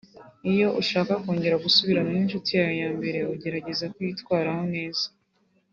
[0.51, 5.05] Iyo ushaka kongera gusubirana n’inshuti yawe yambere ugerageza kuyitwaraho neza